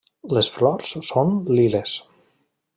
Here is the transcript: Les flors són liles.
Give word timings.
Les 0.35 0.47
flors 0.55 0.95
són 1.09 1.37
liles. 1.61 1.95